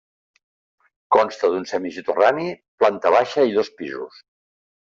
[1.15, 2.49] Consta d'un semisoterrani,
[2.85, 4.21] planta baixa i dos pisos.